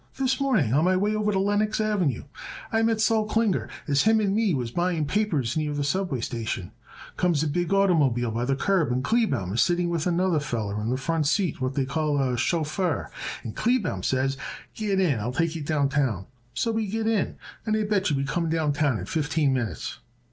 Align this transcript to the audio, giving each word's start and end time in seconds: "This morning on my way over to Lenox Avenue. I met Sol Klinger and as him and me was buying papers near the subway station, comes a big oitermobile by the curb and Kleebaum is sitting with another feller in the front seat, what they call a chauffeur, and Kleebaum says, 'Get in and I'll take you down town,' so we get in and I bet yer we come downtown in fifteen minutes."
"This 0.17 0.41
morning 0.41 0.73
on 0.73 0.83
my 0.85 0.97
way 0.97 1.13
over 1.13 1.31
to 1.31 1.37
Lenox 1.39 1.79
Avenue. 1.79 2.23
I 2.71 2.81
met 2.81 2.99
Sol 2.99 3.27
Klinger 3.27 3.69
and 3.85 3.89
as 3.91 4.01
him 4.01 4.19
and 4.19 4.33
me 4.35 4.55
was 4.55 4.71
buying 4.71 5.05
papers 5.05 5.55
near 5.55 5.75
the 5.75 5.83
subway 5.83 6.21
station, 6.21 6.71
comes 7.17 7.43
a 7.43 7.47
big 7.47 7.67
oitermobile 7.69 8.33
by 8.33 8.45
the 8.45 8.55
curb 8.55 8.91
and 8.91 9.03
Kleebaum 9.03 9.53
is 9.53 9.61
sitting 9.61 9.89
with 9.91 10.07
another 10.07 10.39
feller 10.39 10.81
in 10.81 10.89
the 10.89 10.97
front 10.97 11.27
seat, 11.27 11.61
what 11.61 11.75
they 11.75 11.85
call 11.85 12.19
a 12.19 12.35
chauffeur, 12.35 13.11
and 13.43 13.55
Kleebaum 13.55 14.01
says, 14.01 14.37
'Get 14.73 14.99
in 14.99 15.11
and 15.11 15.21
I'll 15.21 15.31
take 15.31 15.53
you 15.55 15.61
down 15.61 15.87
town,' 15.87 16.25
so 16.55 16.71
we 16.71 16.87
get 16.87 17.05
in 17.05 17.37
and 17.67 17.77
I 17.77 17.83
bet 17.83 18.09
yer 18.09 18.17
we 18.17 18.23
come 18.23 18.49
downtown 18.49 18.97
in 18.97 19.05
fifteen 19.05 19.53
minutes." 19.53 19.99